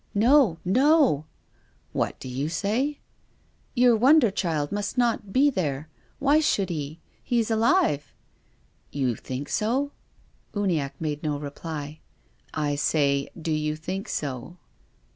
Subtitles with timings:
[0.15, 1.25] "No, no!""
[1.93, 2.97] What do you say?""
[3.75, 5.89] Your wonder child must not be there.
[6.17, 6.99] Why should he?
[7.23, 8.11] He is alive.""
[8.99, 9.91] You think so?"
[10.55, 11.99] Uniacke made no reply."
[12.51, 14.57] I say, do you think so